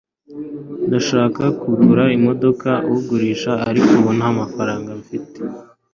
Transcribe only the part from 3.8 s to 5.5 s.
ubu ntamafaranga mfite